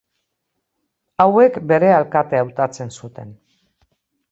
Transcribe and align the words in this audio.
Hauek 1.25 1.59
bere 1.73 1.93
alkate 1.99 2.41
hautatzen 2.47 2.93
zuten. 2.99 3.39